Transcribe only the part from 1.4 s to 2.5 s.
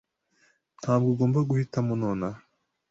guhitamo nonaha.